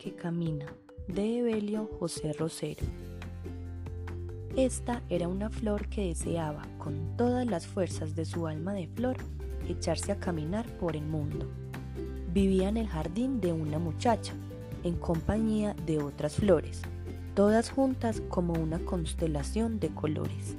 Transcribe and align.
que 0.00 0.14
camina 0.14 0.64
de 1.08 1.40
Evelio 1.40 1.90
José 1.98 2.32
Rosero. 2.32 2.86
Esta 4.56 5.02
era 5.10 5.28
una 5.28 5.50
flor 5.50 5.88
que 5.88 6.06
deseaba 6.06 6.62
con 6.78 7.18
todas 7.18 7.46
las 7.46 7.66
fuerzas 7.66 8.16
de 8.16 8.24
su 8.24 8.46
alma 8.46 8.72
de 8.72 8.88
flor 8.88 9.18
echarse 9.68 10.10
a 10.10 10.18
caminar 10.18 10.66
por 10.78 10.96
el 10.96 11.04
mundo. 11.04 11.46
Vivía 12.32 12.70
en 12.70 12.78
el 12.78 12.88
jardín 12.88 13.42
de 13.42 13.52
una 13.52 13.78
muchacha, 13.78 14.32
en 14.84 14.96
compañía 14.96 15.76
de 15.84 15.98
otras 16.02 16.36
flores, 16.36 16.80
todas 17.34 17.70
juntas 17.70 18.22
como 18.30 18.54
una 18.54 18.78
constelación 18.78 19.80
de 19.80 19.90
colores. 19.90 20.56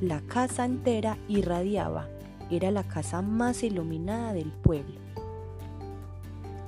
La 0.00 0.20
casa 0.20 0.64
entera 0.64 1.18
irradiaba, 1.26 2.08
era 2.52 2.70
la 2.70 2.84
casa 2.84 3.20
más 3.20 3.64
iluminada 3.64 4.32
del 4.32 4.52
pueblo. 4.52 5.00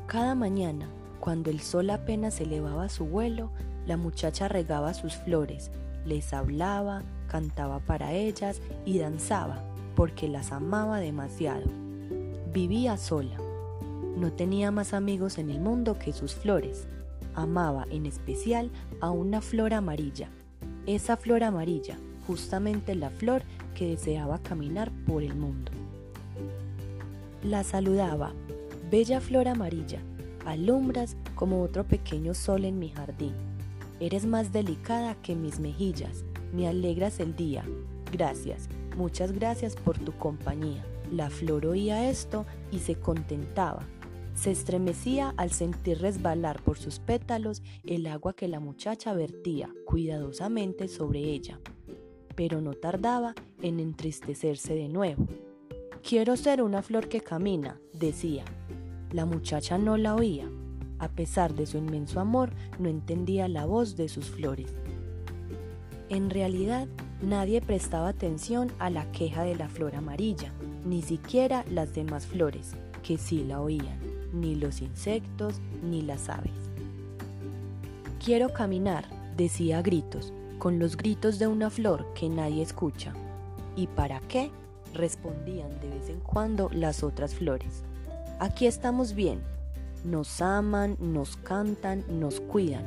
Cada 0.09 0.35
mañana, 0.35 0.89
cuando 1.21 1.51
el 1.51 1.61
sol 1.61 1.91
apenas 1.91 2.41
elevaba 2.41 2.89
su 2.89 3.05
vuelo, 3.05 3.51
la 3.87 3.97
muchacha 3.97 4.49
regaba 4.49 4.95
sus 4.95 5.15
flores, 5.15 5.71
les 6.05 6.33
hablaba, 6.33 7.03
cantaba 7.29 7.81
para 7.81 8.13
ellas 8.13 8.61
y 8.85 8.99
danzaba, 8.99 9.63
porque 9.95 10.29
las 10.29 10.53
amaba 10.53 10.99
demasiado. 11.01 11.67
Vivía 12.53 12.97
sola. 12.97 13.37
No 14.17 14.33
tenía 14.33 14.71
más 14.71 14.95
amigos 14.95 15.39
en 15.39 15.51
el 15.51 15.61
mundo 15.61 15.99
que 15.99 16.13
sus 16.13 16.35
flores. 16.35 16.87
Amaba 17.35 17.85
en 17.91 18.07
especial 18.07 18.71
a 19.01 19.11
una 19.11 19.41
flor 19.43 19.75
amarilla. 19.75 20.31
Esa 20.87 21.17
flor 21.17 21.45
amarilla, 21.45 21.99
justamente 22.27 22.95
la 22.95 23.11
flor 23.11 23.43
que 23.75 23.89
deseaba 23.89 24.39
caminar 24.39 24.91
por 25.07 25.23
el 25.23 25.35
mundo. 25.35 25.73
La 27.43 27.63
saludaba, 27.63 28.33
bella 28.91 29.21
flor 29.21 29.49
amarilla, 29.49 30.01
alumbras 30.47 31.17
como 31.35 31.63
otro 31.63 31.85
pequeño 31.85 32.35
sol 32.35 32.65
en 32.65 32.79
mi 32.79 32.89
jardín. 32.89 33.35
Eres 34.01 34.27
más 34.27 34.53
delicada 34.53 35.15
que 35.23 35.35
mis 35.35 35.61
mejillas, 35.61 36.25
me 36.53 36.69
alegras 36.69 37.21
el 37.21 37.37
día. 37.37 37.65
Gracias, 38.13 38.69
muchas 38.97 39.33
gracias 39.33 39.77
por 39.77 39.99
tu 39.99 40.13
compañía. 40.13 40.85
La 41.13 41.31
flor 41.31 41.67
oía 41.67 42.09
esto 42.09 42.47
y 42.73 42.79
se 42.79 42.95
contentaba. 42.95 43.85
Se 44.35 44.51
estremecía 44.51 45.35
al 45.37 45.51
sentir 45.51 46.01
resbalar 46.01 46.63
por 46.63 46.79
sus 46.79 46.99
pétalos 46.99 47.63
el 47.85 48.07
agua 48.07 48.35
que 48.35 48.49
la 48.49 48.61
muchacha 48.61 49.15
vertía 49.15 49.71
cuidadosamente 49.87 50.89
sobre 50.89 51.21
ella 51.21 51.59
pero 52.37 52.61
no 52.61 52.75
tardaba 52.75 53.35
en 53.63 53.81
entristecerse 53.81 54.75
de 54.75 54.89
nuevo. 54.89 55.27
Quiero 56.09 56.37
ser 56.37 56.63
una 56.63 56.83
flor 56.83 57.09
que 57.09 57.21
camina, 57.21 57.81
decía. 57.93 58.45
La 59.17 59.25
muchacha 59.25 59.79
no 59.79 59.97
la 59.97 60.15
oía. 60.15 60.47
A 60.99 61.09
pesar 61.09 61.55
de 61.55 61.65
su 61.65 61.79
inmenso 61.79 62.21
amor, 62.21 62.51
no 62.79 62.91
entendía 62.91 63.49
la 63.49 63.65
voz 63.65 63.97
de 63.97 64.11
sus 64.11 64.27
flores. 64.27 64.75
En 66.11 66.29
realidad, 66.29 66.87
nadie 67.23 67.63
prestaba 67.63 68.09
atención 68.09 68.71
a 68.79 68.91
la 68.91 69.11
queja 69.13 69.43
de 69.43 69.57
la 69.57 69.71
flor 69.71 69.97
amarilla, 69.97 70.53
ni 70.85 71.01
siquiera 71.01 71.65
las 71.71 71.95
demás 71.95 72.27
flores, 72.27 72.75
que 73.03 73.17
sí 73.17 73.43
la 73.43 73.63
oían, 73.63 73.99
ni 74.35 74.55
los 74.55 74.83
insectos, 74.83 75.63
ni 75.83 76.03
las 76.03 76.29
aves. 76.29 76.53
Quiero 78.23 78.51
caminar, 78.51 79.07
decía 79.35 79.79
a 79.79 79.83
gritos, 79.83 80.35
con 80.59 80.79
los 80.79 80.95
gritos 80.95 81.39
de 81.39 81.47
una 81.47 81.71
flor 81.71 82.07
que 82.13 82.29
nadie 82.29 82.61
escucha. 82.61 83.15
¿Y 83.77 83.87
para 83.87 84.21
qué? 84.21 84.51
respondían 84.93 85.81
de 85.81 85.89
vez 85.89 86.11
en 86.11 86.21
cuando 86.21 86.69
las 86.71 87.03
otras 87.03 87.35
flores. 87.35 87.83
Aquí 88.39 88.67
estamos 88.67 89.15
bien. 89.15 89.41
Nos 90.05 90.43
aman, 90.43 90.99
nos 91.01 91.39
cantan, 91.39 92.05
nos 92.21 92.41
cuidan. 92.41 92.85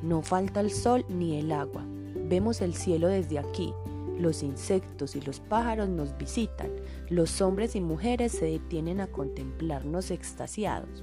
No 0.00 0.22
falta 0.22 0.60
el 0.60 0.70
sol 0.70 1.04
ni 1.08 1.40
el 1.40 1.50
agua. 1.50 1.82
Vemos 2.28 2.60
el 2.60 2.74
cielo 2.74 3.08
desde 3.08 3.40
aquí. 3.40 3.74
Los 4.20 4.44
insectos 4.44 5.16
y 5.16 5.20
los 5.20 5.40
pájaros 5.40 5.88
nos 5.88 6.16
visitan. 6.18 6.70
Los 7.08 7.40
hombres 7.40 7.74
y 7.74 7.80
mujeres 7.80 8.30
se 8.30 8.44
detienen 8.44 9.00
a 9.00 9.08
contemplarnos 9.08 10.12
extasiados. 10.12 11.02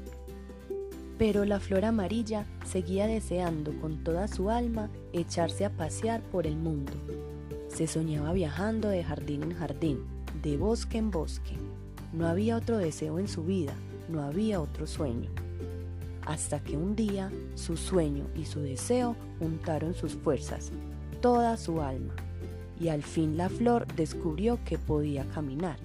Pero 1.18 1.44
la 1.44 1.60
flor 1.60 1.84
amarilla 1.84 2.46
seguía 2.66 3.06
deseando 3.06 3.78
con 3.82 4.06
toda 4.06 4.30
su 4.30 4.50
alma 4.50 4.90
echarse 5.12 5.66
a 5.66 5.76
pasear 5.76 6.22
por 6.22 6.48
el 6.48 6.56
mundo. 6.56 6.94
Se 7.68 7.86
soñaba 7.86 8.32
viajando 8.32 8.88
de 8.88 9.04
jardín 9.04 9.44
en 9.44 9.56
jardín, 9.56 10.06
de 10.42 10.56
bosque 10.56 10.98
en 10.98 11.12
bosque. 11.12 11.58
No 12.14 12.28
había 12.28 12.56
otro 12.56 12.78
deseo 12.78 13.20
en 13.20 13.28
su 13.28 13.44
vida, 13.44 13.74
no 14.10 14.22
había 14.22 14.62
otro 14.62 14.88
sueño. 14.88 15.30
Hasta 16.26 16.64
que 16.64 16.76
un 16.76 16.96
día 16.96 17.32
su 17.56 17.78
sueño 17.78 18.28
y 18.36 18.46
su 18.46 18.60
deseo 18.60 19.16
juntaron 19.40 19.94
sus 19.94 20.14
fuerzas, 20.14 20.72
toda 21.22 21.58
su 21.58 21.82
alma, 21.82 22.16
y 22.80 22.90
al 22.90 23.04
fin 23.04 23.38
la 23.38 23.50
flor 23.50 23.88
descubrió 23.96 24.60
que 24.66 24.78
podía 24.78 25.26
caminar, 25.30 25.80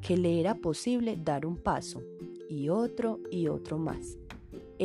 que 0.00 0.16
le 0.16 0.40
era 0.40 0.54
posible 0.54 1.18
dar 1.22 1.46
un 1.46 1.56
paso, 1.56 2.02
y 2.48 2.68
otro 2.68 3.20
y 3.30 3.48
otro 3.48 3.78
más 3.78 4.18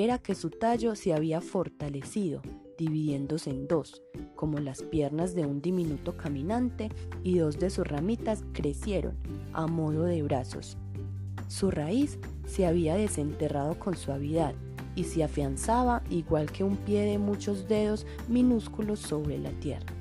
era 0.04 0.19
que 0.19 0.36
su 0.36 0.52
tallo 0.52 0.96
se 0.96 1.12
había 1.12 1.42
fortalecido, 1.42 2.44
dividiéndose 2.78 3.50
en 3.50 3.68
dos, 3.68 4.04
como 4.36 4.59
las 4.59 4.84
piernas 4.84 5.34
de 5.34 5.48
un 5.48 5.59
diminuto 5.59 6.16
caminante, 6.16 6.90
y 7.24 7.40
dos 7.40 7.58
de 7.58 7.72
sus 7.72 7.88
ramitas 7.88 8.44
crecieron, 8.54 9.18
a 9.54 9.66
modo 9.66 10.04
de 10.04 10.22
brazos. 10.22 10.78
Su 11.48 11.72
raíz 11.72 12.19
se 12.47 12.66
había 12.66 12.96
desenterrado 12.96 13.78
con 13.78 13.96
suavidad 13.96 14.56
y 14.96 15.03
se 15.03 15.24
afianzaba 15.24 16.02
igual 16.09 16.52
que 16.52 16.63
un 16.63 16.75
pie 16.75 17.03
de 17.03 17.19
muchos 17.19 17.68
dedos 17.68 18.08
minúsculos 18.28 19.00
sobre 19.00 19.38
la 19.38 19.52
tierra. 19.52 19.94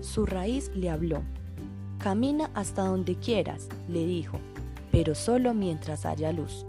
Su 0.00 0.24
raíz 0.24 0.70
le 0.74 0.88
habló. 0.88 1.22
Camina 1.98 2.50
hasta 2.54 2.84
donde 2.84 3.16
quieras, 3.16 3.68
le 3.88 4.06
dijo, 4.06 4.38
pero 4.90 5.14
solo 5.14 5.52
mientras 5.52 6.06
haya 6.06 6.32
luz. 6.32 6.64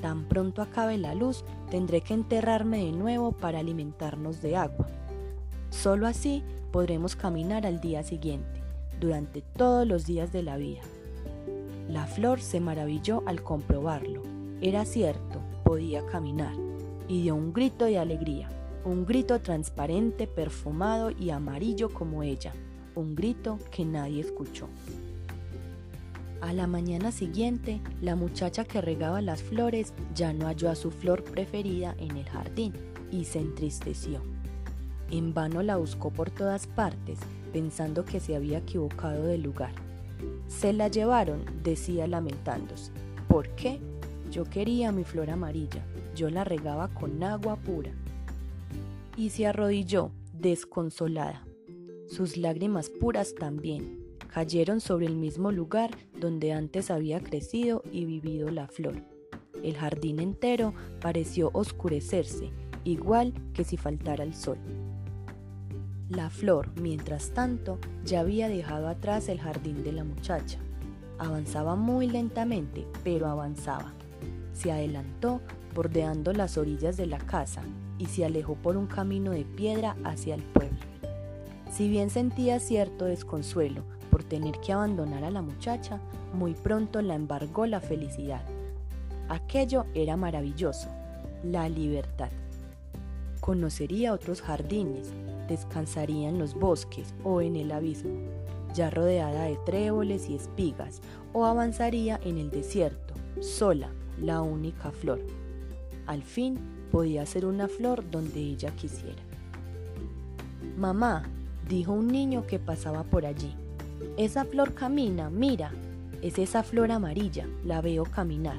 Tan 0.00 0.24
pronto 0.24 0.62
acabe 0.62 0.98
la 0.98 1.14
luz, 1.14 1.44
tendré 1.70 2.00
que 2.00 2.14
enterrarme 2.14 2.84
de 2.84 2.92
nuevo 2.92 3.32
para 3.32 3.60
alimentarnos 3.60 4.42
de 4.42 4.56
agua. 4.56 4.88
Solo 5.70 6.06
así 6.06 6.42
podremos 6.72 7.14
caminar 7.14 7.66
al 7.66 7.80
día 7.80 8.02
siguiente, 8.02 8.60
durante 9.00 9.42
todos 9.42 9.86
los 9.86 10.04
días 10.06 10.32
de 10.32 10.42
la 10.42 10.56
vida. 10.56 10.80
La 11.88 12.06
flor 12.06 12.40
se 12.40 12.60
maravilló 12.60 13.22
al 13.26 13.42
comprobarlo. 13.42 14.22
Era 14.60 14.84
cierto, 14.84 15.40
podía 15.64 16.04
caminar, 16.06 16.54
y 17.08 17.22
dio 17.22 17.34
un 17.34 17.52
grito 17.52 17.84
de 17.84 17.98
alegría, 17.98 18.48
un 18.84 19.04
grito 19.04 19.40
transparente, 19.40 20.26
perfumado 20.26 21.10
y 21.10 21.30
amarillo 21.30 21.90
como 21.90 22.22
ella, 22.22 22.52
un 22.94 23.14
grito 23.14 23.58
que 23.70 23.84
nadie 23.84 24.20
escuchó. 24.20 24.68
A 26.40 26.52
la 26.52 26.66
mañana 26.66 27.10
siguiente, 27.10 27.80
la 28.02 28.16
muchacha 28.16 28.64
que 28.64 28.80
regaba 28.80 29.22
las 29.22 29.42
flores 29.42 29.94
ya 30.14 30.32
no 30.32 30.46
halló 30.46 30.70
a 30.70 30.74
su 30.74 30.90
flor 30.90 31.24
preferida 31.24 31.94
en 31.98 32.16
el 32.18 32.28
jardín 32.28 32.74
y 33.10 33.24
se 33.24 33.40
entristeció. 33.40 34.20
En 35.10 35.32
vano 35.32 35.62
la 35.62 35.76
buscó 35.76 36.10
por 36.10 36.30
todas 36.30 36.66
partes, 36.66 37.18
pensando 37.52 38.04
que 38.04 38.20
se 38.20 38.36
había 38.36 38.58
equivocado 38.58 39.24
de 39.24 39.38
lugar. 39.38 39.72
Se 40.58 40.72
la 40.72 40.88
llevaron, 40.88 41.44
decía 41.62 42.06
lamentándose. 42.06 42.92
¿Por 43.28 43.48
qué? 43.50 43.80
Yo 44.30 44.44
quería 44.44 44.92
mi 44.92 45.04
flor 45.04 45.30
amarilla, 45.30 45.84
yo 46.14 46.30
la 46.30 46.44
regaba 46.44 46.88
con 46.88 47.22
agua 47.22 47.56
pura. 47.56 47.92
Y 49.16 49.30
se 49.30 49.46
arrodilló, 49.46 50.10
desconsolada. 50.32 51.44
Sus 52.08 52.36
lágrimas 52.36 52.88
puras 52.88 53.34
también, 53.34 54.00
cayeron 54.32 54.80
sobre 54.80 55.06
el 55.06 55.16
mismo 55.16 55.52
lugar 55.52 55.90
donde 56.18 56.52
antes 56.52 56.90
había 56.90 57.20
crecido 57.20 57.82
y 57.92 58.04
vivido 58.04 58.50
la 58.50 58.66
flor. 58.68 59.02
El 59.62 59.76
jardín 59.76 60.20
entero 60.20 60.72
pareció 61.00 61.50
oscurecerse, 61.52 62.50
igual 62.84 63.34
que 63.52 63.64
si 63.64 63.76
faltara 63.76 64.24
el 64.24 64.34
sol. 64.34 64.58
La 66.14 66.30
flor, 66.30 66.70
mientras 66.80 67.30
tanto, 67.30 67.78
ya 68.04 68.20
había 68.20 68.48
dejado 68.48 68.86
atrás 68.86 69.28
el 69.28 69.40
jardín 69.40 69.82
de 69.82 69.90
la 69.90 70.04
muchacha. 70.04 70.58
Avanzaba 71.18 71.74
muy 71.74 72.06
lentamente, 72.06 72.86
pero 73.02 73.26
avanzaba. 73.26 73.92
Se 74.52 74.70
adelantó 74.70 75.40
bordeando 75.74 76.32
las 76.32 76.56
orillas 76.56 76.96
de 76.96 77.06
la 77.06 77.18
casa 77.18 77.62
y 77.98 78.06
se 78.06 78.24
alejó 78.24 78.54
por 78.54 78.76
un 78.76 78.86
camino 78.86 79.32
de 79.32 79.44
piedra 79.44 79.96
hacia 80.04 80.36
el 80.36 80.42
pueblo. 80.42 80.78
Si 81.72 81.88
bien 81.88 82.10
sentía 82.10 82.60
cierto 82.60 83.06
desconsuelo 83.06 83.82
por 84.10 84.22
tener 84.22 84.60
que 84.60 84.72
abandonar 84.72 85.24
a 85.24 85.32
la 85.32 85.42
muchacha, 85.42 85.98
muy 86.32 86.54
pronto 86.54 87.02
la 87.02 87.16
embargó 87.16 87.66
la 87.66 87.80
felicidad. 87.80 88.42
Aquello 89.28 89.86
era 89.94 90.16
maravilloso, 90.16 90.88
la 91.42 91.68
libertad. 91.68 92.30
Conocería 93.40 94.12
otros 94.12 94.42
jardines, 94.42 95.12
descansaría 95.48 96.28
en 96.28 96.38
los 96.38 96.54
bosques 96.54 97.14
o 97.24 97.40
en 97.40 97.56
el 97.56 97.72
abismo, 97.72 98.12
ya 98.74 98.90
rodeada 98.90 99.44
de 99.44 99.56
tréboles 99.64 100.28
y 100.28 100.34
espigas, 100.34 101.00
o 101.32 101.44
avanzaría 101.46 102.20
en 102.24 102.38
el 102.38 102.50
desierto, 102.50 103.14
sola, 103.40 103.90
la 104.20 104.42
única 104.42 104.90
flor. 104.90 105.20
Al 106.06 106.22
fin 106.22 106.58
podía 106.90 107.26
ser 107.26 107.46
una 107.46 107.68
flor 107.68 108.08
donde 108.10 108.40
ella 108.40 108.70
quisiera. 108.76 109.22
Mamá, 110.76 111.24
dijo 111.68 111.92
un 111.92 112.08
niño 112.08 112.46
que 112.46 112.58
pasaba 112.58 113.04
por 113.04 113.26
allí, 113.26 113.54
esa 114.16 114.44
flor 114.44 114.74
camina, 114.74 115.30
mira, 115.30 115.72
es 116.22 116.38
esa 116.38 116.62
flor 116.62 116.90
amarilla, 116.90 117.46
la 117.64 117.80
veo 117.80 118.04
caminar. 118.04 118.58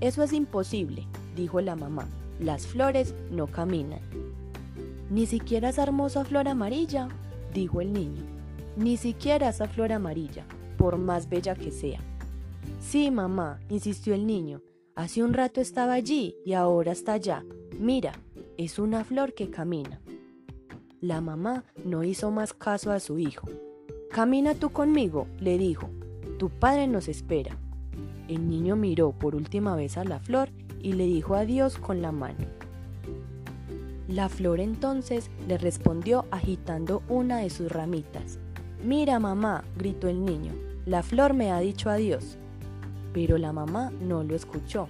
Eso 0.00 0.22
es 0.22 0.32
imposible, 0.32 1.06
dijo 1.36 1.60
la 1.60 1.74
mamá, 1.74 2.06
las 2.40 2.66
flores 2.66 3.14
no 3.30 3.46
caminan. 3.46 4.00
Ni 5.10 5.26
siquiera 5.26 5.70
esa 5.70 5.82
hermosa 5.82 6.24
flor 6.24 6.48
amarilla, 6.48 7.08
dijo 7.54 7.80
el 7.80 7.92
niño, 7.92 8.22
ni 8.76 8.96
siquiera 8.96 9.48
esa 9.48 9.66
flor 9.66 9.92
amarilla, 9.92 10.44
por 10.76 10.98
más 10.98 11.28
bella 11.28 11.54
que 11.54 11.70
sea. 11.70 12.00
Sí, 12.80 13.10
mamá, 13.10 13.60
insistió 13.68 14.14
el 14.14 14.26
niño, 14.26 14.62
hace 14.94 15.22
un 15.22 15.32
rato 15.32 15.60
estaba 15.60 15.94
allí 15.94 16.36
y 16.44 16.52
ahora 16.52 16.92
está 16.92 17.14
allá. 17.14 17.44
Mira, 17.78 18.12
es 18.56 18.78
una 18.78 19.04
flor 19.04 19.34
que 19.34 19.50
camina. 19.50 20.00
La 21.00 21.20
mamá 21.20 21.64
no 21.84 22.02
hizo 22.02 22.30
más 22.30 22.52
caso 22.52 22.90
a 22.90 23.00
su 23.00 23.18
hijo. 23.18 23.48
Camina 24.10 24.54
tú 24.54 24.70
conmigo, 24.70 25.26
le 25.38 25.56
dijo. 25.56 25.88
Tu 26.38 26.50
padre 26.50 26.86
nos 26.86 27.08
espera. 27.08 27.56
El 28.26 28.48
niño 28.48 28.76
miró 28.76 29.12
por 29.12 29.34
última 29.34 29.76
vez 29.76 29.96
a 29.96 30.04
la 30.04 30.18
flor 30.18 30.50
y 30.80 30.92
le 30.94 31.04
dijo 31.04 31.34
adiós 31.34 31.78
con 31.78 32.02
la 32.02 32.12
mano. 32.12 32.57
La 34.08 34.30
flor 34.30 34.58
entonces 34.58 35.30
le 35.46 35.58
respondió 35.58 36.24
agitando 36.30 37.02
una 37.10 37.40
de 37.40 37.50
sus 37.50 37.70
ramitas. 37.70 38.38
Mira, 38.82 39.18
mamá, 39.18 39.64
gritó 39.76 40.08
el 40.08 40.24
niño, 40.24 40.52
la 40.86 41.02
flor 41.02 41.34
me 41.34 41.52
ha 41.52 41.60
dicho 41.60 41.90
adiós. 41.90 42.38
Pero 43.12 43.36
la 43.36 43.52
mamá 43.52 43.92
no 44.00 44.22
lo 44.22 44.34
escuchó 44.34 44.88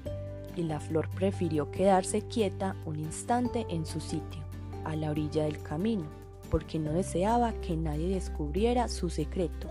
y 0.55 0.62
la 0.62 0.79
flor 0.79 1.09
prefirió 1.09 1.69
quedarse 1.73 2.23
quieta 2.23 2.76
un 2.87 3.00
instante 3.00 3.67
en 3.70 3.87
su 3.87 4.00
sitio, 4.00 4.43
a 4.85 4.94
la 4.94 5.11
orilla 5.11 5.44
del 5.44 5.61
camino, 5.62 6.05
porque 6.49 6.79
no 6.79 6.93
deseaba 6.93 7.53
que 7.55 7.76
nadie 7.76 8.09
descubriera 8.09 8.87
su 8.87 9.11
secreto, 9.11 9.69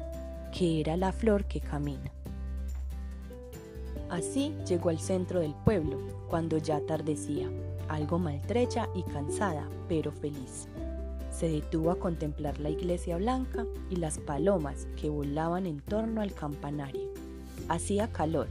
que 0.51 0.81
era 0.81 0.97
la 0.97 1.13
flor 1.13 1.45
que 1.45 1.61
camina. 1.61 2.11
Así 4.09 4.53
llegó 4.67 4.89
al 4.89 4.99
centro 4.99 5.39
del 5.39 5.53
pueblo, 5.63 5.99
cuando 6.29 6.57
ya 6.57 6.77
atardecía, 6.77 7.49
algo 7.89 8.19
maltrecha 8.19 8.89
y 8.95 9.03
cansada, 9.03 9.67
pero 9.87 10.11
feliz. 10.11 10.67
Se 11.31 11.49
detuvo 11.49 11.91
a 11.91 11.99
contemplar 11.99 12.59
la 12.59 12.69
iglesia 12.69 13.17
blanca 13.17 13.65
y 13.89 13.97
las 13.97 14.17
palomas 14.17 14.87
que 14.99 15.09
volaban 15.09 15.65
en 15.65 15.79
torno 15.79 16.21
al 16.21 16.33
campanario. 16.33 17.09
Hacía 17.69 18.11
calor. 18.11 18.47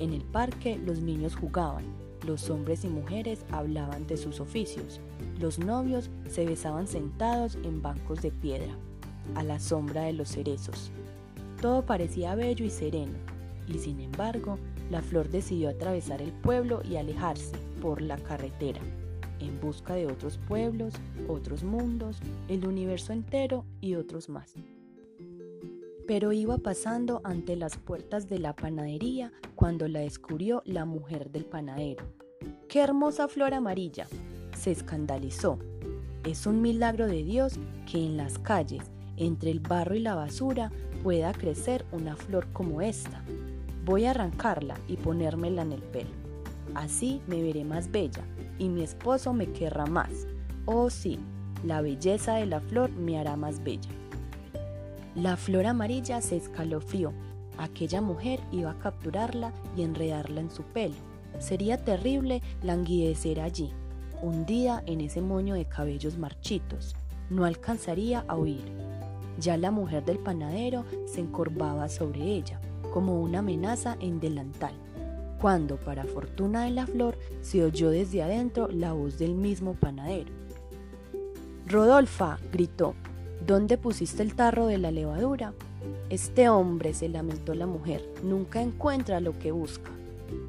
En 0.00 0.12
el 0.12 0.22
parque 0.22 0.78
los 0.84 1.00
niños 1.00 1.36
jugaban, 1.36 1.84
los 2.26 2.50
hombres 2.50 2.84
y 2.84 2.88
mujeres 2.88 3.44
hablaban 3.52 4.06
de 4.06 4.16
sus 4.16 4.40
oficios, 4.40 5.00
los 5.38 5.58
novios 5.58 6.10
se 6.28 6.44
besaban 6.44 6.88
sentados 6.88 7.56
en 7.62 7.82
bancos 7.82 8.22
de 8.22 8.30
piedra, 8.30 8.74
a 9.34 9.42
la 9.42 9.60
sombra 9.60 10.02
de 10.02 10.12
los 10.12 10.28
cerezos. 10.28 10.90
Todo 11.60 11.82
parecía 11.82 12.34
bello 12.34 12.64
y 12.64 12.70
sereno, 12.70 13.14
y 13.68 13.78
sin 13.78 14.00
embargo 14.00 14.58
la 14.90 15.02
flor 15.02 15.28
decidió 15.28 15.68
atravesar 15.68 16.22
el 16.22 16.32
pueblo 16.32 16.80
y 16.88 16.96
alejarse 16.96 17.67
por 17.80 18.02
la 18.02 18.16
carretera, 18.16 18.80
en 19.40 19.60
busca 19.60 19.94
de 19.94 20.06
otros 20.06 20.38
pueblos, 20.38 20.94
otros 21.28 21.64
mundos, 21.64 22.18
el 22.48 22.66
universo 22.66 23.12
entero 23.12 23.64
y 23.80 23.94
otros 23.94 24.28
más. 24.28 24.54
Pero 26.06 26.32
iba 26.32 26.58
pasando 26.58 27.20
ante 27.24 27.54
las 27.54 27.76
puertas 27.76 28.28
de 28.28 28.38
la 28.38 28.56
panadería 28.56 29.32
cuando 29.54 29.88
la 29.88 30.00
descubrió 30.00 30.62
la 30.64 30.84
mujer 30.84 31.30
del 31.30 31.44
panadero. 31.44 32.04
¡Qué 32.68 32.80
hermosa 32.80 33.28
flor 33.28 33.54
amarilla! 33.54 34.06
Se 34.56 34.70
escandalizó. 34.70 35.58
Es 36.24 36.46
un 36.46 36.62
milagro 36.62 37.06
de 37.06 37.22
Dios 37.22 37.54
que 37.90 37.98
en 37.98 38.16
las 38.16 38.38
calles, 38.38 38.90
entre 39.16 39.50
el 39.50 39.60
barro 39.60 39.94
y 39.94 40.00
la 40.00 40.14
basura, 40.14 40.72
pueda 41.02 41.32
crecer 41.32 41.84
una 41.92 42.16
flor 42.16 42.46
como 42.52 42.82
esta. 42.82 43.22
Voy 43.84 44.04
a 44.04 44.10
arrancarla 44.10 44.78
y 44.88 44.96
ponérmela 44.96 45.62
en 45.62 45.72
el 45.72 45.82
pelo. 45.82 46.27
Así 46.74 47.20
me 47.26 47.42
veré 47.42 47.64
más 47.64 47.90
bella 47.90 48.24
y 48.58 48.68
mi 48.68 48.82
esposo 48.82 49.32
me 49.32 49.50
querrá 49.52 49.86
más. 49.86 50.10
Oh 50.66 50.90
sí, 50.90 51.18
la 51.64 51.80
belleza 51.80 52.34
de 52.34 52.46
la 52.46 52.60
flor 52.60 52.90
me 52.90 53.18
hará 53.18 53.36
más 53.36 53.62
bella. 53.62 53.90
La 55.14 55.36
flor 55.36 55.66
amarilla 55.66 56.20
se 56.20 56.36
escalofrió. 56.36 57.12
Aquella 57.56 58.00
mujer 58.00 58.40
iba 58.52 58.70
a 58.70 58.78
capturarla 58.78 59.52
y 59.76 59.82
enredarla 59.82 60.40
en 60.40 60.50
su 60.50 60.62
pelo. 60.62 60.94
Sería 61.40 61.76
terrible 61.76 62.42
languidecer 62.62 63.40
allí, 63.40 63.72
hundida 64.22 64.82
en 64.86 65.00
ese 65.00 65.20
moño 65.20 65.54
de 65.54 65.64
cabellos 65.64 66.18
marchitos. 66.18 66.94
No 67.30 67.44
alcanzaría 67.44 68.24
a 68.28 68.36
huir. 68.36 68.64
Ya 69.40 69.56
la 69.56 69.70
mujer 69.70 70.04
del 70.04 70.18
panadero 70.18 70.84
se 71.06 71.20
encorvaba 71.20 71.88
sobre 71.88 72.22
ella 72.22 72.60
como 72.92 73.20
una 73.20 73.40
amenaza 73.40 73.96
en 74.00 74.18
delantal, 74.18 74.74
cuando, 75.40 75.76
para 75.76 76.04
fortuna 76.04 76.64
de 76.64 76.70
la 76.70 76.86
flor, 76.86 77.16
se 77.40 77.64
oyó 77.64 77.90
desde 77.90 78.22
adentro 78.22 78.68
la 78.68 78.92
voz 78.92 79.18
del 79.18 79.34
mismo 79.34 79.74
panadero. 79.74 80.30
Rodolfa, 81.66 82.38
gritó, 82.52 82.94
¿dónde 83.46 83.78
pusiste 83.78 84.22
el 84.22 84.34
tarro 84.34 84.66
de 84.66 84.78
la 84.78 84.90
levadura? 84.90 85.54
Este 86.10 86.48
hombre, 86.48 86.94
se 86.94 87.08
lamentó 87.08 87.54
la 87.54 87.66
mujer, 87.66 88.08
nunca 88.22 88.62
encuentra 88.62 89.20
lo 89.20 89.38
que 89.38 89.52
busca, 89.52 89.90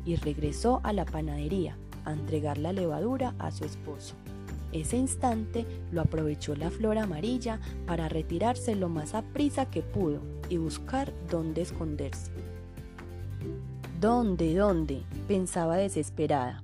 y 0.06 0.15
regresó 0.15 0.80
a 0.83 0.94
la 0.94 1.06
panadería 1.06 1.77
a 2.06 2.13
entregar 2.13 2.57
la 2.57 2.74
levadura 2.74 3.36
a 3.39 3.51
su 3.51 3.65
esposo. 3.65 4.15
Ese 4.71 4.97
instante 4.97 5.65
lo 5.91 6.01
aprovechó 6.01 6.56
la 6.56 6.69
flor 6.69 6.97
amarilla 6.97 7.59
para 7.88 8.07
retirarse 8.07 8.75
lo 8.75 8.88
más 8.88 9.15
a 9.15 9.24
prisa 9.24 9.69
que 9.69 9.81
pudo 9.81 10.21
y 10.47 10.57
buscar 10.57 11.12
dónde 11.30 11.62
esconderse. 11.62 12.31
¿Dónde, 14.00 14.56
dónde? 14.56 15.04
pensaba 15.28 15.75
desesperada. 15.75 16.63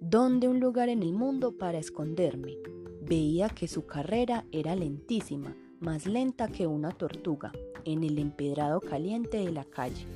¿Dónde 0.00 0.46
un 0.46 0.60
lugar 0.60 0.88
en 0.88 1.02
el 1.02 1.12
mundo 1.14 1.58
para 1.58 1.78
esconderme? 1.78 2.58
Veía 3.02 3.48
que 3.48 3.66
su 3.66 3.86
carrera 3.86 4.44
era 4.52 4.76
lentísima, 4.76 5.56
más 5.80 6.06
lenta 6.06 6.46
que 6.46 6.68
una 6.68 6.92
tortuga, 6.92 7.50
en 7.84 8.04
el 8.04 8.20
empedrado 8.20 8.80
caliente 8.80 9.38
de 9.38 9.50
la 9.50 9.64
calle. 9.64 10.06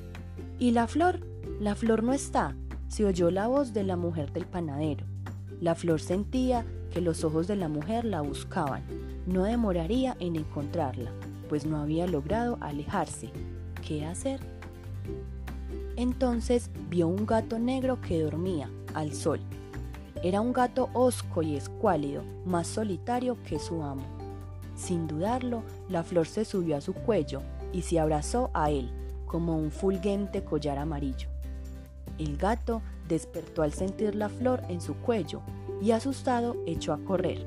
¿Y 0.59 0.71
la 0.71 0.87
flor? 0.87 1.19
La 1.59 1.75
flor 1.75 2.03
no 2.03 2.13
está, 2.13 2.55
se 2.87 3.03
oyó 3.03 3.31
la 3.31 3.47
voz 3.47 3.73
de 3.73 3.83
la 3.83 3.97
mujer 3.97 4.31
del 4.31 4.45
panadero. 4.45 5.05
La 5.59 5.75
flor 5.75 5.99
sentía 5.99 6.65
que 6.89 7.01
los 7.01 7.25
ojos 7.25 7.47
de 7.47 7.57
la 7.57 7.67
mujer 7.67 8.05
la 8.05 8.21
buscaban. 8.21 8.83
No 9.27 9.43
demoraría 9.43 10.15
en 10.21 10.37
encontrarla, 10.37 11.11
pues 11.49 11.65
no 11.65 11.81
había 11.81 12.07
logrado 12.07 12.57
alejarse. 12.61 13.29
¿Qué 13.85 14.05
hacer? 14.05 14.39
Entonces 16.01 16.71
vio 16.89 17.07
un 17.07 17.27
gato 17.27 17.59
negro 17.59 18.01
que 18.01 18.23
dormía 18.23 18.71
al 18.95 19.13
sol. 19.13 19.39
Era 20.23 20.41
un 20.41 20.51
gato 20.51 20.89
hosco 20.93 21.43
y 21.43 21.55
escuálido, 21.55 22.23
más 22.43 22.65
solitario 22.65 23.37
que 23.43 23.59
su 23.59 23.83
amo. 23.83 24.01
Sin 24.75 25.05
dudarlo, 25.05 25.61
la 25.89 26.01
flor 26.01 26.25
se 26.25 26.43
subió 26.43 26.75
a 26.75 26.81
su 26.81 26.95
cuello 26.95 27.43
y 27.71 27.83
se 27.83 27.99
abrazó 27.99 28.49
a 28.55 28.71
él, 28.71 28.89
como 29.27 29.55
un 29.55 29.69
fulgente 29.69 30.43
collar 30.43 30.79
amarillo. 30.79 31.29
El 32.17 32.35
gato 32.35 32.81
despertó 33.07 33.61
al 33.61 33.73
sentir 33.73 34.15
la 34.15 34.29
flor 34.29 34.63
en 34.69 34.81
su 34.81 34.95
cuello 34.95 35.41
y 35.83 35.91
asustado 35.91 36.55
echó 36.65 36.93
a 36.93 36.97
correr. 36.97 37.45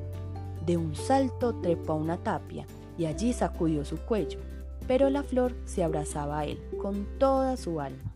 De 0.65 0.77
un 0.77 0.95
salto 0.95 1.57
trepó 1.57 1.95
a 1.95 1.97
una 1.97 2.19
tapia 2.19 2.67
y 2.97 3.07
allí 3.07 3.33
sacudió 3.33 3.85
su 3.85 3.97
cuello, 3.97 4.39
pero 4.87 5.11
la 5.11 5.25
flor 5.25 5.57
se 5.65 5.83
abrazaba 5.83 6.39
a 6.39 6.45
él 6.45 6.63
con 6.81 7.05
toda 7.19 7.57
su 7.57 7.81
alma. 7.81 8.14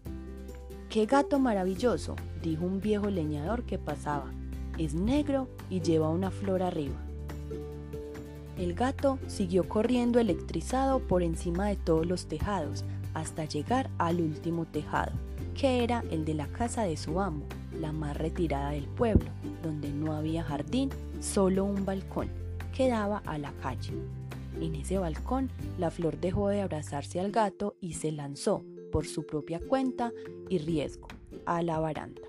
¡Qué 0.89 1.05
gato 1.05 1.39
maravilloso! 1.39 2.17
dijo 2.43 2.65
un 2.65 2.81
viejo 2.81 3.11
leñador 3.11 3.65
que 3.65 3.79
pasaba. 3.79 4.33
Es 4.79 4.95
negro 4.95 5.49
y 5.69 5.83
lleva 5.83 6.09
una 6.09 6.31
flor 6.31 6.63
arriba. 6.63 6.97
El 8.57 8.73
gato 8.75 9.19
siguió 9.27 9.69
corriendo 9.69 10.19
electrizado 10.19 11.01
por 11.01 11.23
encima 11.23 11.67
de 11.67 11.77
todos 11.77 12.07
los 12.07 12.27
tejados 12.27 12.85
hasta 13.13 13.45
llegar 13.45 13.91
al 13.99 14.21
último 14.23 14.65
tejado, 14.65 15.13
que 15.55 15.85
era 15.85 16.03
el 16.11 16.25
de 16.25 16.35
la 16.35 16.47
casa 16.47 16.85
de 16.85 16.97
su 16.97 17.21
amo, 17.21 17.45
la 17.79 17.93
más 17.93 18.17
retirada 18.17 18.71
del 18.71 18.87
pueblo, 18.87 19.31
donde 19.63 19.91
no 19.91 20.15
había 20.15 20.43
jardín, 20.43 20.89
solo 21.21 21.65
un 21.65 21.85
balcón 21.85 22.31
que 22.73 22.89
daba 22.89 23.19
a 23.27 23.37
la 23.37 23.53
calle. 23.61 23.93
En 24.61 24.75
ese 24.75 24.99
balcón, 24.99 25.51
la 25.79 25.91
flor 25.91 26.19
dejó 26.19 26.49
de 26.49 26.63
abrazarse 26.63 27.21
al 27.21 27.31
gato 27.31 27.77
y 27.81 27.93
se 27.93 28.11
lanzó, 28.11 28.65
por 28.91 29.07
su 29.07 29.27
propia 29.27 29.61
cuenta 29.61 30.13
y 30.49 30.59
riesgo, 30.59 31.09
a 31.47 31.63
la 31.63 31.79
baranda. 31.79 32.23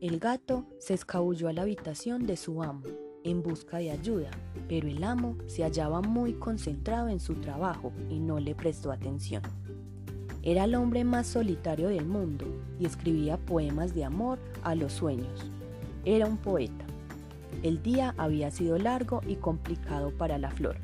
El 0.00 0.18
gato 0.18 0.64
se 0.78 0.94
escabulló 0.94 1.48
a 1.48 1.52
la 1.52 1.62
habitación 1.62 2.26
de 2.26 2.36
su 2.36 2.62
amo 2.62 2.82
en 3.24 3.42
busca 3.42 3.78
de 3.78 3.90
ayuda, 3.90 4.30
pero 4.68 4.88
el 4.88 5.04
amo 5.04 5.36
se 5.46 5.62
hallaba 5.62 6.00
muy 6.00 6.34
concentrado 6.34 7.08
en 7.08 7.20
su 7.20 7.34
trabajo 7.34 7.92
y 8.08 8.18
no 8.18 8.40
le 8.40 8.54
prestó 8.54 8.92
atención. 8.92 9.42
Era 10.42 10.64
el 10.64 10.74
hombre 10.74 11.04
más 11.04 11.26
solitario 11.26 11.88
del 11.88 12.06
mundo 12.06 12.46
y 12.78 12.86
escribía 12.86 13.36
poemas 13.36 13.94
de 13.94 14.04
amor 14.04 14.38
a 14.62 14.74
los 14.74 14.92
sueños. 14.92 15.50
era 16.06 16.26
un 16.26 16.38
poeta. 16.38 16.86
El 17.62 17.82
día 17.82 18.14
había 18.16 18.50
sido 18.50 18.78
largo 18.78 19.20
y 19.28 19.36
complicado 19.36 20.12
para 20.12 20.38
la 20.38 20.50
flor. 20.50 20.78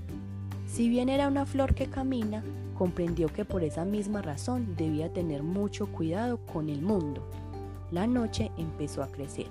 Si 0.66 0.90
bien 0.90 1.08
era 1.08 1.28
una 1.28 1.46
flor 1.46 1.74
que 1.74 1.86
camina, 1.86 2.44
comprendió 2.76 3.28
que 3.28 3.44
por 3.44 3.64
esa 3.64 3.84
misma 3.84 4.22
razón 4.22 4.76
debía 4.76 5.12
tener 5.12 5.42
mucho 5.42 5.86
cuidado 5.86 6.38
con 6.52 6.68
el 6.68 6.82
mundo. 6.82 7.22
La 7.90 8.06
noche 8.06 8.50
empezó 8.56 9.02
a 9.02 9.08
crecer. 9.08 9.46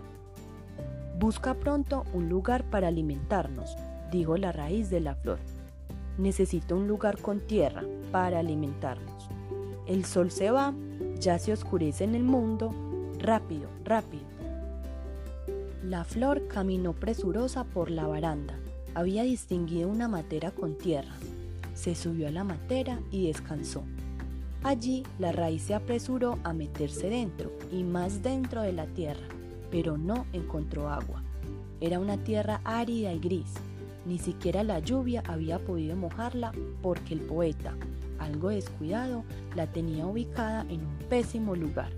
Busca 1.19 1.53
pronto 1.53 2.03
un 2.13 2.29
lugar 2.29 2.63
para 2.69 2.89
alimentarnos, 2.89 3.75
dijo 4.11 4.37
la 4.37 4.51
raíz 4.51 4.89
de 4.89 4.99
la 4.99 5.15
flor. 5.15 5.39
Necesito 6.17 6.75
un 6.75 6.87
lugar 6.87 7.17
con 7.21 7.39
tierra 7.39 7.83
para 8.11 8.39
alimentarnos. 8.39 9.29
El 9.87 10.05
sol 10.05 10.31
se 10.31 10.51
va, 10.51 10.73
ya 11.19 11.39
se 11.39 11.53
oscurece 11.53 12.03
en 12.03 12.15
el 12.15 12.23
mundo, 12.23 12.73
rápido, 13.19 13.69
rápido. 13.83 14.25
La 15.83 16.03
flor 16.03 16.47
caminó 16.47 16.93
presurosa 16.93 17.63
por 17.63 17.91
la 17.91 18.07
baranda. 18.07 18.57
Había 18.93 19.23
distinguido 19.23 19.87
una 19.87 20.07
matera 20.07 20.51
con 20.51 20.77
tierra. 20.77 21.13
Se 21.75 21.93
subió 21.93 22.27
a 22.27 22.31
la 22.31 22.43
matera 22.43 22.99
y 23.11 23.27
descansó. 23.27 23.83
Allí 24.63 25.03
la 25.19 25.31
raíz 25.31 25.61
se 25.61 25.75
apresuró 25.75 26.39
a 26.43 26.51
meterse 26.51 27.07
dentro 27.07 27.51
y 27.71 27.83
más 27.83 28.23
dentro 28.23 28.63
de 28.63 28.73
la 28.73 28.87
tierra, 28.87 29.27
pero 29.69 29.95
no 29.95 30.25
encontró 30.33 30.89
agua. 30.89 31.21
Era 31.79 31.99
una 31.99 32.17
tierra 32.17 32.61
árida 32.63 33.13
y 33.13 33.19
gris. 33.19 33.53
Ni 34.07 34.17
siquiera 34.17 34.63
la 34.63 34.79
lluvia 34.79 35.21
había 35.27 35.59
podido 35.59 35.95
mojarla 35.95 36.51
porque 36.81 37.13
el 37.13 37.21
poeta, 37.21 37.75
algo 38.17 38.49
descuidado, 38.49 39.23
la 39.55 39.67
tenía 39.67 40.07
ubicada 40.07 40.61
en 40.69 40.79
un 40.79 40.97
pésimo 41.09 41.55
lugar. 41.55 41.91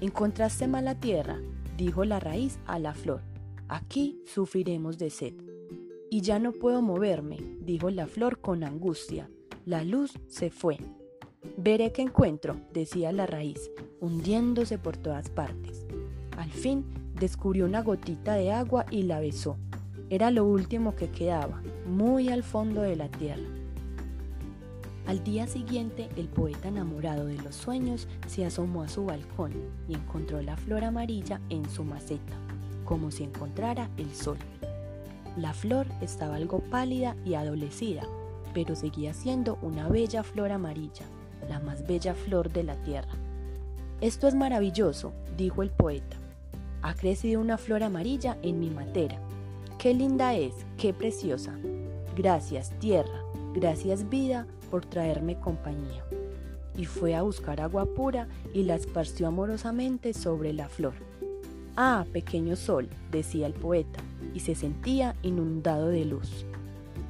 Encontraste 0.00 0.68
mala 0.68 0.94
tierra, 0.94 1.38
dijo 1.76 2.04
la 2.04 2.20
raíz 2.20 2.58
a 2.66 2.78
la 2.78 2.94
flor. 2.94 3.22
Aquí 3.68 4.20
sufriremos 4.26 4.96
de 4.96 5.10
sed. 5.10 5.34
Y 6.10 6.22
ya 6.22 6.40
no 6.40 6.52
puedo 6.52 6.82
moverme, 6.82 7.38
dijo 7.60 7.88
la 7.88 8.08
flor 8.08 8.40
con 8.40 8.64
angustia. 8.64 9.30
La 9.64 9.84
luz 9.84 10.12
se 10.26 10.50
fue. 10.50 10.78
Veré 11.56 11.92
qué 11.92 12.02
encuentro, 12.02 12.56
decía 12.72 13.12
la 13.12 13.26
raíz, 13.26 13.70
hundiéndose 14.00 14.76
por 14.76 14.96
todas 14.96 15.30
partes. 15.30 15.86
Al 16.36 16.50
fin 16.50 16.84
descubrió 17.14 17.64
una 17.64 17.82
gotita 17.82 18.34
de 18.34 18.50
agua 18.50 18.86
y 18.90 19.04
la 19.04 19.20
besó. 19.20 19.56
Era 20.08 20.32
lo 20.32 20.44
último 20.44 20.96
que 20.96 21.10
quedaba, 21.10 21.62
muy 21.86 22.28
al 22.28 22.42
fondo 22.42 22.82
de 22.82 22.96
la 22.96 23.08
tierra. 23.08 23.48
Al 25.06 25.22
día 25.22 25.46
siguiente, 25.46 26.08
el 26.16 26.28
poeta 26.28 26.68
enamorado 26.68 27.26
de 27.26 27.36
los 27.38 27.54
sueños 27.54 28.08
se 28.26 28.44
asomó 28.44 28.82
a 28.82 28.88
su 28.88 29.04
balcón 29.04 29.52
y 29.88 29.94
encontró 29.94 30.42
la 30.42 30.56
flor 30.56 30.84
amarilla 30.84 31.40
en 31.48 31.68
su 31.70 31.84
maceta, 31.84 32.34
como 32.84 33.10
si 33.10 33.24
encontrara 33.24 33.90
el 33.96 34.12
sol. 34.12 34.38
La 35.36 35.52
flor 35.52 35.86
estaba 36.00 36.36
algo 36.36 36.58
pálida 36.58 37.16
y 37.24 37.34
adolecida, 37.34 38.02
pero 38.52 38.74
seguía 38.74 39.14
siendo 39.14 39.58
una 39.62 39.88
bella 39.88 40.22
flor 40.22 40.50
amarilla, 40.50 41.06
la 41.48 41.60
más 41.60 41.86
bella 41.86 42.14
flor 42.14 42.52
de 42.52 42.64
la 42.64 42.76
tierra. 42.82 43.12
Esto 44.00 44.26
es 44.26 44.34
maravilloso, 44.34 45.12
dijo 45.36 45.62
el 45.62 45.70
poeta. 45.70 46.16
Ha 46.82 46.94
crecido 46.94 47.40
una 47.40 47.58
flor 47.58 47.82
amarilla 47.82 48.38
en 48.42 48.58
mi 48.58 48.70
matera. 48.70 49.18
Qué 49.78 49.94
linda 49.94 50.34
es, 50.34 50.54
qué 50.78 50.92
preciosa. 50.92 51.54
Gracias, 52.16 52.70
tierra, 52.80 53.22
gracias, 53.54 54.08
vida, 54.08 54.46
por 54.70 54.84
traerme 54.84 55.38
compañía. 55.38 56.04
Y 56.76 56.86
fue 56.86 57.14
a 57.14 57.22
buscar 57.22 57.60
agua 57.60 57.86
pura 57.86 58.26
y 58.52 58.64
la 58.64 58.74
esparció 58.74 59.28
amorosamente 59.28 60.12
sobre 60.12 60.52
la 60.52 60.68
flor. 60.68 60.94
Ah, 61.76 62.04
pequeño 62.12 62.56
sol, 62.56 62.88
decía 63.10 63.46
el 63.46 63.54
poeta, 63.54 64.00
y 64.34 64.40
se 64.40 64.54
sentía 64.54 65.16
inundado 65.22 65.88
de 65.88 66.04
luz. 66.04 66.44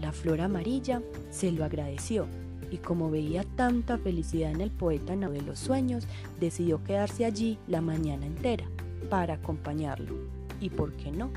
La 0.00 0.12
flor 0.12 0.40
amarilla 0.40 1.02
se 1.30 1.52
lo 1.52 1.64
agradeció 1.64 2.26
y 2.70 2.78
como 2.78 3.10
veía 3.10 3.44
tanta 3.56 3.98
felicidad 3.98 4.52
en 4.52 4.60
el 4.60 4.70
poeta 4.70 5.16
de 5.16 5.42
los 5.42 5.58
sueños, 5.58 6.06
decidió 6.38 6.82
quedarse 6.84 7.24
allí 7.24 7.58
la 7.66 7.80
mañana 7.80 8.26
entera 8.26 8.66
para 9.08 9.34
acompañarlo. 9.34 10.14
¿Y 10.60 10.70
por 10.70 10.92
qué 10.92 11.10
no? 11.10 11.30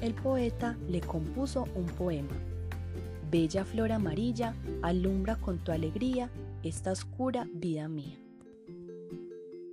El 0.00 0.14
poeta 0.14 0.76
le 0.88 1.00
compuso 1.00 1.66
un 1.74 1.86
poema 1.86 2.36
Bella 3.32 3.64
flor 3.64 3.92
amarilla, 3.92 4.54
alumbra 4.82 5.36
con 5.36 5.56
tu 5.56 5.72
alegría 5.72 6.30
esta 6.62 6.92
oscura 6.92 7.48
vida 7.54 7.88
mía. 7.88 8.18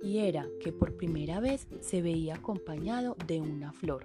Y 0.02 0.20
era 0.20 0.46
que 0.62 0.72
por 0.72 0.96
primera 0.96 1.40
vez 1.40 1.66
se 1.82 2.00
veía 2.00 2.36
acompañado 2.36 3.18
de 3.26 3.42
una 3.42 3.74
flor, 3.74 4.04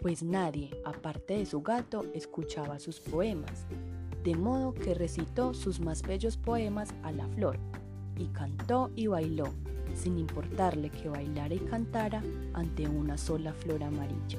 pues 0.00 0.22
nadie, 0.22 0.70
aparte 0.84 1.38
de 1.38 1.46
su 1.46 1.62
gato, 1.62 2.04
escuchaba 2.14 2.78
sus 2.78 3.00
poemas, 3.00 3.66
de 4.24 4.34
modo 4.34 4.74
que 4.74 4.94
recitó 4.94 5.54
sus 5.54 5.80
más 5.80 6.02
bellos 6.02 6.36
poemas 6.36 6.90
a 7.02 7.12
la 7.12 7.26
flor, 7.28 7.58
y 8.16 8.26
cantó 8.26 8.90
y 8.94 9.06
bailó, 9.06 9.48
sin 9.94 10.18
importarle 10.18 10.90
que 10.90 11.08
bailara 11.08 11.54
y 11.54 11.58
cantara 11.58 12.22
ante 12.54 12.88
una 12.88 13.18
sola 13.18 13.52
flor 13.52 13.82
amarilla. 13.82 14.38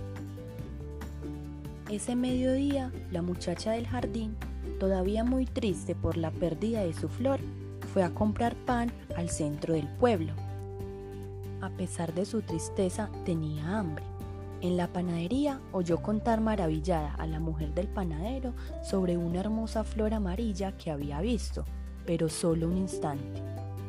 Ese 1.89 2.15
mediodía, 2.15 2.91
la 3.11 3.21
muchacha 3.21 3.71
del 3.71 3.87
jardín, 3.87 4.35
todavía 4.79 5.23
muy 5.23 5.45
triste 5.45 5.95
por 5.95 6.17
la 6.17 6.31
pérdida 6.31 6.81
de 6.81 6.93
su 6.93 7.09
flor, 7.09 7.39
fue 7.93 8.03
a 8.03 8.13
comprar 8.13 8.55
pan 8.55 8.91
al 9.15 9.29
centro 9.29 9.73
del 9.73 9.87
pueblo. 9.87 10.33
A 11.61 11.69
pesar 11.71 12.13
de 12.13 12.25
su 12.25 12.41
tristeza, 12.41 13.09
tenía 13.25 13.79
hambre. 13.79 14.08
En 14.61 14.75
la 14.75 14.87
panadería 14.87 15.61
oyó 15.71 16.01
contar 16.01 16.41
maravillada 16.41 17.13
a 17.15 17.25
la 17.27 17.39
mujer 17.39 17.73
del 17.73 17.87
panadero 17.87 18.53
sobre 18.83 19.15
una 19.15 19.39
hermosa 19.39 19.85
flor 19.85 20.13
amarilla 20.13 20.73
que 20.73 20.91
había 20.91 21.21
visto, 21.21 21.63
pero 22.05 22.27
solo 22.27 22.67
un 22.67 22.77
instante, 22.77 23.41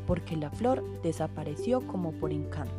porque 0.07 0.37
la 0.37 0.50
flor 0.50 0.85
desapareció 1.03 1.85
como 1.89 2.12
por 2.12 2.33
encanto. 2.33 2.73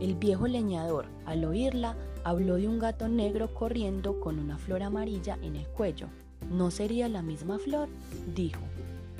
El 0.00 0.14
viejo 0.14 0.46
leñador, 0.46 1.06
al 1.26 1.44
oírla, 1.44 1.96
habló 2.22 2.54
de 2.54 2.68
un 2.68 2.78
gato 2.78 3.08
negro 3.08 3.52
corriendo 3.52 4.20
con 4.20 4.38
una 4.38 4.58
flor 4.58 4.84
amarilla 4.84 5.38
en 5.42 5.56
el 5.56 5.66
cuello. 5.66 6.06
¿No 6.52 6.70
sería 6.70 7.08
la 7.08 7.20
misma 7.20 7.58
flor? 7.58 7.88
dijo. 8.36 8.60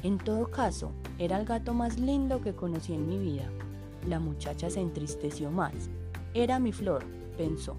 En 0.05 0.19
todo 0.19 0.53
caso, 0.53 0.93
era 1.19 1.41
el 1.41 1.47
gato 1.47 1.75
más 1.75 1.99
lindo 1.99 2.41
que 2.41 2.55
conocí 2.55 2.95
en 2.95 3.09
mi 3.09 3.19
vida. 3.19 3.51
La 4.07 4.21
muchacha 4.21 4.71
se 4.71 4.81
entristeció 4.81 5.51
más. 5.51 5.91
Era 6.35 6.59
mi 6.59 6.73
flor, 6.73 7.05
pensó. 7.37 7.77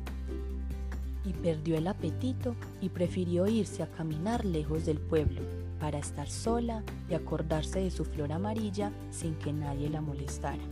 Y 1.25 1.33
perdió 1.33 1.77
el 1.77 1.87
apetito 1.87 2.55
y 2.81 2.89
prefirió 2.89 3.47
irse 3.47 3.83
a 3.83 3.91
caminar 3.91 4.45
lejos 4.45 4.85
del 4.85 4.99
pueblo 4.99 5.41
para 5.79 5.99
estar 5.99 6.29
sola 6.29 6.83
y 7.09 7.13
acordarse 7.13 7.79
de 7.79 7.91
su 7.91 8.05
flor 8.05 8.31
amarilla 8.31 8.91
sin 9.11 9.35
que 9.35 9.53
nadie 9.53 9.89
la 9.89 10.01
molestara. 10.01 10.63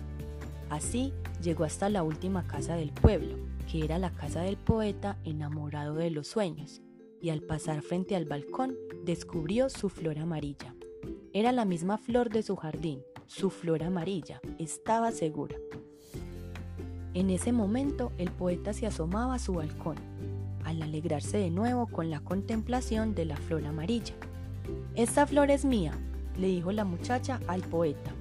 Así 0.69 1.13
llegó 1.41 1.63
hasta 1.63 1.89
la 1.89 2.03
última 2.03 2.45
casa 2.47 2.75
del 2.75 2.91
pueblo 2.91 3.35
que 3.67 3.83
era 3.83 3.99
la 3.99 4.11
casa 4.11 4.41
del 4.41 4.57
poeta 4.57 5.17
enamorado 5.25 5.95
de 5.95 6.09
los 6.09 6.27
sueños, 6.27 6.81
y 7.21 7.29
al 7.29 7.41
pasar 7.41 7.81
frente 7.81 8.15
al 8.15 8.25
balcón 8.25 8.75
descubrió 9.03 9.69
su 9.69 9.89
flor 9.89 10.17
amarilla. 10.19 10.73
Era 11.33 11.51
la 11.51 11.65
misma 11.65 11.97
flor 11.97 12.29
de 12.29 12.43
su 12.43 12.55
jardín, 12.55 13.01
su 13.25 13.49
flor 13.49 13.83
amarilla, 13.83 14.39
estaba 14.57 15.11
segura. 15.11 15.57
En 17.17 17.31
ese 17.31 17.51
momento 17.51 18.11
el 18.19 18.29
poeta 18.29 18.73
se 18.73 18.85
asomaba 18.85 19.33
a 19.33 19.39
su 19.39 19.55
balcón, 19.55 19.95
al 20.63 20.83
alegrarse 20.83 21.39
de 21.39 21.49
nuevo 21.49 21.87
con 21.87 22.11
la 22.11 22.19
contemplación 22.19 23.15
de 23.15 23.25
la 23.25 23.35
flor 23.37 23.65
amarilla. 23.65 24.13
Esta 24.93 25.25
flor 25.25 25.49
es 25.49 25.65
mía, 25.65 25.93
le 26.37 26.45
dijo 26.45 26.71
la 26.71 26.85
muchacha 26.85 27.39
al 27.47 27.61
poeta. 27.61 28.11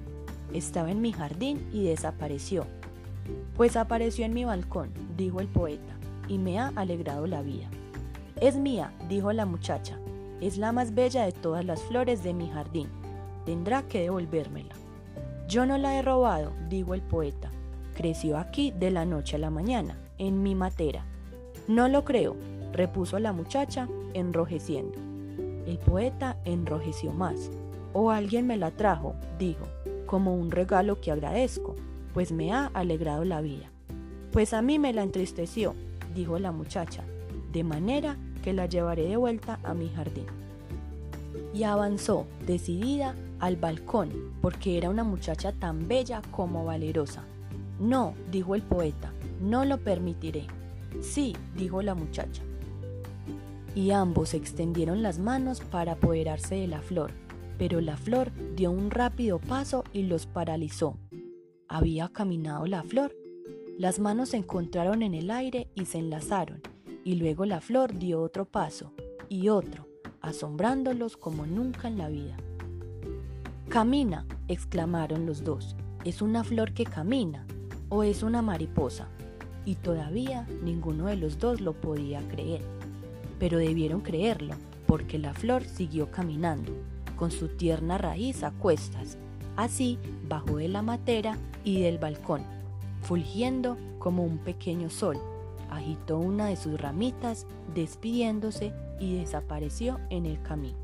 Estaba 0.51 0.89
en 0.89 1.01
mi 1.01 1.11
jardín 1.11 1.63
y 1.71 1.83
desapareció, 1.83 2.65
pues 3.55 3.75
apareció 3.75 4.25
en 4.25 4.33
mi 4.33 4.45
balcón, 4.45 4.89
dijo 5.15 5.41
el 5.41 5.47
poeta, 5.47 5.95
y 6.27 6.39
me 6.39 6.57
ha 6.57 6.69
alegrado 6.69 7.27
la 7.27 7.43
vida. 7.43 7.69
Es 8.41 8.55
mía, 8.55 8.91
dijo 9.07 9.31
la 9.31 9.45
muchacha, 9.45 9.99
es 10.41 10.57
la 10.57 10.71
más 10.71 10.95
bella 10.95 11.23
de 11.23 11.33
todas 11.33 11.63
las 11.63 11.83
flores 11.83 12.23
de 12.23 12.33
mi 12.33 12.49
jardín. 12.49 12.87
Tendrá 13.45 13.83
que 13.83 14.01
devolvérmela. 14.01 14.73
Yo 15.47 15.67
no 15.67 15.77
la 15.77 15.99
he 15.99 16.01
robado, 16.01 16.51
dijo 16.67 16.95
el 16.95 17.03
poeta. 17.03 17.51
Creció 17.97 18.37
aquí 18.37 18.71
de 18.71 18.91
la 18.91 19.03
noche 19.03 19.35
a 19.35 19.39
la 19.39 19.49
mañana, 19.49 19.97
en 20.17 20.41
mi 20.41 20.55
matera. 20.55 21.03
No 21.67 21.89
lo 21.89 22.05
creo, 22.05 22.37
repuso 22.71 23.19
la 23.19 23.33
muchacha, 23.33 23.89
enrojeciendo. 24.13 24.97
El 25.65 25.77
poeta 25.79 26.37
enrojeció 26.45 27.11
más. 27.11 27.51
O 27.91 28.11
alguien 28.11 28.47
me 28.47 28.55
la 28.55 28.71
trajo, 28.71 29.15
dijo, 29.37 29.65
como 30.05 30.33
un 30.33 30.51
regalo 30.51 31.01
que 31.01 31.11
agradezco 31.11 31.75
pues 32.17 32.31
me 32.31 32.51
ha 32.51 32.71
alegrado 32.73 33.23
la 33.25 33.41
vida. 33.41 33.69
Pues 34.31 34.55
a 34.55 34.63
mí 34.63 34.79
me 34.79 34.91
la 34.91 35.03
entristeció, 35.03 35.75
dijo 36.15 36.39
la 36.39 36.51
muchacha, 36.51 37.03
de 37.51 37.63
manera 37.63 38.17
que 38.43 38.53
la 38.53 38.65
llevaré 38.65 39.03
de 39.03 39.17
vuelta 39.17 39.59
a 39.63 39.75
mi 39.75 39.87
jardín. 39.89 40.25
Y 41.53 41.61
avanzó, 41.61 42.25
decidida, 42.47 43.13
al 43.39 43.55
balcón, 43.55 44.09
porque 44.41 44.79
era 44.79 44.89
una 44.89 45.03
muchacha 45.03 45.51
tan 45.51 45.87
bella 45.87 46.23
como 46.31 46.65
valerosa. 46.65 47.23
No, 47.79 48.15
dijo 48.31 48.55
el 48.55 48.63
poeta, 48.63 49.13
no 49.39 49.63
lo 49.63 49.77
permitiré. 49.77 50.47
Sí, 51.01 51.35
dijo 51.55 51.81
la 51.81 51.93
muchacha. 51.93 52.41
Y 53.75 53.91
ambos 53.91 54.33
extendieron 54.33 55.03
las 55.03 55.19
manos 55.19 55.61
para 55.61 55.93
apoderarse 55.93 56.55
de 56.55 56.67
la 56.67 56.81
flor, 56.81 57.11
pero 57.59 57.79
la 57.79 57.95
flor 57.97 58.31
dio 58.55 58.71
un 58.71 58.89
rápido 58.89 59.37
paso 59.39 59.83
y 59.93 60.03
los 60.03 60.25
paralizó. 60.25 60.97
¿Había 61.67 62.09
caminado 62.09 62.65
la 62.65 62.81
flor? 62.81 63.15
Las 63.77 63.99
manos 63.99 64.29
se 64.29 64.37
encontraron 64.37 65.03
en 65.03 65.13
el 65.13 65.29
aire 65.29 65.67
y 65.75 65.85
se 65.85 65.99
enlazaron, 65.99 66.61
y 67.03 67.15
luego 67.15 67.45
la 67.45 67.61
flor 67.61 67.93
dio 67.99 68.21
otro 68.21 68.45
paso 68.45 68.91
y 69.29 69.49
otro, 69.49 69.87
asombrándolos 70.21 71.15
como 71.15 71.45
nunca 71.45 71.87
en 71.87 71.99
la 71.99 72.09
vida. 72.09 72.37
Camina, 73.69 74.25
exclamaron 74.47 75.27
los 75.27 75.43
dos. 75.43 75.75
¿Es 76.05 76.21
una 76.21 76.43
flor 76.43 76.73
que 76.73 76.85
camina 76.85 77.45
o 77.89 78.03
es 78.03 78.23
una 78.23 78.41
mariposa? 78.41 79.07
Y 79.65 79.75
todavía 79.75 80.47
ninguno 80.63 81.07
de 81.07 81.17
los 81.17 81.39
dos 81.39 81.61
lo 81.61 81.73
podía 81.73 82.21
creer. 82.29 82.61
Pero 83.39 83.57
debieron 83.57 84.01
creerlo, 84.01 84.55
porque 84.85 85.19
la 85.19 85.33
flor 85.33 85.63
siguió 85.63 86.09
caminando, 86.09 86.71
con 87.15 87.31
su 87.31 87.49
tierna 87.49 87.97
raíz 87.97 88.43
a 88.43 88.51
cuestas. 88.51 89.17
Así 89.55 89.99
bajó 90.27 90.57
de 90.57 90.69
la 90.69 90.81
matera 90.81 91.37
y 91.63 91.81
del 91.81 91.97
balcón, 91.97 92.43
fulgiendo 93.01 93.77
como 93.99 94.23
un 94.23 94.37
pequeño 94.37 94.89
sol. 94.89 95.17
Agitó 95.69 96.17
una 96.17 96.47
de 96.47 96.55
sus 96.55 96.79
ramitas, 96.79 97.45
despidiéndose 97.75 98.71
y 98.99 99.17
desapareció 99.17 99.99
en 100.09 100.25
el 100.25 100.41
camino. 100.41 100.77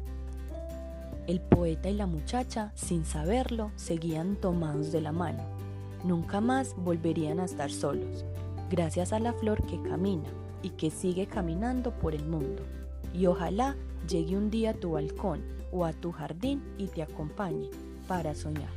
El 1.25 1.39
poeta 1.39 1.89
y 1.89 1.93
la 1.93 2.05
muchacha, 2.05 2.74
sin 2.75 3.05
saberlo, 3.05 3.72
seguían 3.77 4.36
tomados 4.36 4.91
de 4.91 5.00
la 5.00 5.13
mano. 5.13 5.41
Nunca 6.03 6.41
más 6.41 6.75
volverían 6.77 7.39
a 7.39 7.45
estar 7.45 7.72
solos, 7.72 8.25
gracias 8.69 9.13
a 9.13 9.19
la 9.19 9.31
flor 9.31 9.65
que 9.65 9.81
camina 9.81 10.27
y 10.62 10.72
que 10.72 10.91
sigue 10.91 11.27
caminando 11.27 11.91
por 11.91 12.13
el 12.13 12.25
mundo. 12.25 12.63
Y 13.13 13.25
ojalá 13.27 13.75
llegue 14.10 14.36
un 14.36 14.50
día 14.50 14.72
a 14.72 14.74
tu 14.74 14.91
balcón 14.91 15.41
o 15.72 15.86
a 15.86 15.93
tu 15.93 16.12
jardín 16.12 16.62
y 16.77 16.88
te 16.88 17.03
acompañe 17.03 17.69
para 18.07 18.36
soñar. 18.36 18.69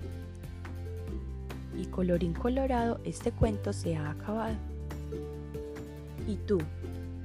Y 1.77 1.87
colorín 1.87 2.33
colorado, 2.33 3.01
este 3.05 3.33
cuento 3.33 3.73
se 3.73 3.97
ha 3.97 4.11
acabado. 4.11 4.57
¿Y 6.29 6.37
tú? 6.37 6.59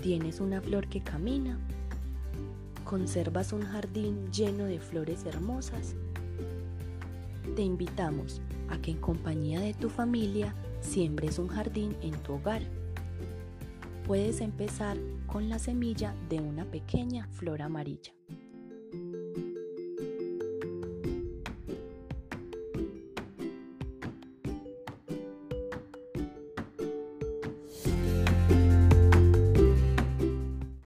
¿Tienes 0.01 0.39
una 0.39 0.61
flor 0.61 0.87
que 0.87 1.01
camina? 1.01 1.59
¿Conservas 2.83 3.53
un 3.53 3.61
jardín 3.61 4.31
lleno 4.31 4.65
de 4.65 4.79
flores 4.79 5.25
hermosas? 5.25 5.95
Te 7.55 7.61
invitamos 7.61 8.41
a 8.71 8.81
que 8.81 8.91
en 8.91 8.97
compañía 8.97 9.59
de 9.59 9.73
tu 9.73 9.89
familia 9.89 10.55
siembres 10.79 11.37
un 11.37 11.47
jardín 11.47 11.95
en 12.01 12.11
tu 12.23 12.33
hogar. 12.33 12.63
Puedes 14.07 14.41
empezar 14.41 14.97
con 15.27 15.49
la 15.49 15.59
semilla 15.59 16.15
de 16.29 16.39
una 16.39 16.65
pequeña 16.65 17.27
flor 17.27 17.61
amarilla. 17.61 18.13